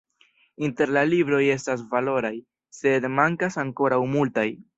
Inter 0.67 0.87
la 0.95 1.03
libroj 1.09 1.41
estas 1.55 1.83
valoraj, 1.91 2.33
sed 2.79 3.07
mankas 3.19 3.61
ankoraŭ 3.67 4.03
multaj. 4.17 4.49